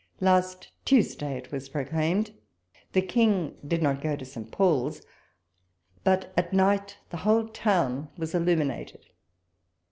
[0.19, 2.31] Last Tuesday it was proclaimed:
[2.93, 4.51] the King did not go to St.
[4.51, 5.03] Paul's,
[6.03, 9.05] hut at night the whole town was illuminated.